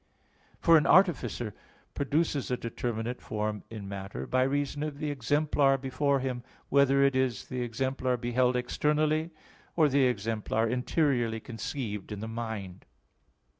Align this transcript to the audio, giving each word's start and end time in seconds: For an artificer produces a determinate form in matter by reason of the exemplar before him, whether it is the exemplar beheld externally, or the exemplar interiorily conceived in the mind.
For 0.59 0.79
an 0.79 0.87
artificer 0.87 1.53
produces 1.93 2.49
a 2.49 2.57
determinate 2.57 3.21
form 3.21 3.61
in 3.69 3.87
matter 3.87 4.25
by 4.25 4.41
reason 4.41 4.81
of 4.81 4.97
the 4.97 5.11
exemplar 5.11 5.77
before 5.77 6.21
him, 6.21 6.41
whether 6.69 7.03
it 7.03 7.15
is 7.15 7.49
the 7.49 7.61
exemplar 7.61 8.17
beheld 8.17 8.55
externally, 8.55 9.29
or 9.75 9.89
the 9.89 10.05
exemplar 10.05 10.67
interiorily 10.67 11.39
conceived 11.39 12.11
in 12.11 12.19
the 12.19 12.27
mind. 12.27 12.85